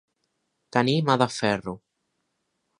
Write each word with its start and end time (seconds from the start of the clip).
Tenir 0.77 0.95
mà 1.11 1.19
de 1.23 1.29
ferro. 1.37 1.77